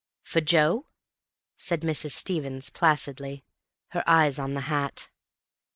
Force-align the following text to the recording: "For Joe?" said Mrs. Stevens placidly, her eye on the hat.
"For 0.23 0.41
Joe?" 0.41 0.87
said 1.57 1.81
Mrs. 1.81 2.13
Stevens 2.13 2.71
placidly, 2.71 3.45
her 3.89 4.03
eye 4.09 4.31
on 4.39 4.55
the 4.55 4.61
hat. 4.61 5.09